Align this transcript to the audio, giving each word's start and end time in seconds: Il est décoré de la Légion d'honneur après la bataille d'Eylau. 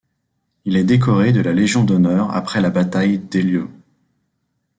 Il 0.65 0.77
est 0.77 0.83
décoré 0.83 1.31
de 1.31 1.41
la 1.41 1.53
Légion 1.53 1.83
d'honneur 1.83 2.35
après 2.35 2.59
la 2.59 2.71
bataille 2.71 3.19
d'Eylau. 3.19 3.69